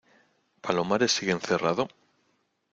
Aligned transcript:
¿palomares 0.61 1.11
sigue 1.11 1.31
encerrado? 1.31 1.87